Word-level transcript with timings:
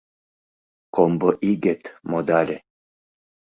Комбо 0.95 1.29
игет 1.49 1.81
модале. 2.09 2.57